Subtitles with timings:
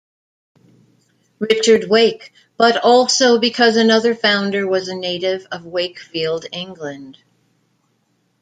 [1.37, 7.19] Richard Wake, but also because another founder was a native of Wakefield, England.